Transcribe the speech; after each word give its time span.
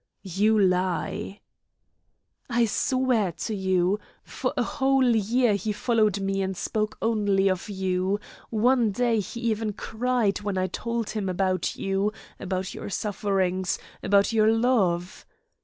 "You 0.23 0.57
lie!" 0.57 1.41
"I 2.49 2.65
swear 2.65 3.31
to 3.33 3.53
you. 3.55 3.99
For 4.23 4.51
a 4.57 4.63
whole 4.63 5.07
year 5.15 5.53
he 5.53 5.71
followed 5.71 6.19
me 6.19 6.41
and 6.41 6.57
spoke 6.57 6.97
only 7.03 7.47
of 7.47 7.69
you. 7.69 8.19
One 8.49 8.89
day 8.89 9.19
he 9.19 9.41
even 9.41 9.73
cried 9.73 10.41
when 10.41 10.57
I 10.57 10.65
told 10.65 11.11
him 11.11 11.29
about 11.29 11.75
you, 11.75 12.11
about 12.39 12.73
your 12.73 12.89
sufferings, 12.89 13.77
about 14.01 14.33
your 14.33 14.51
love." 14.51 15.23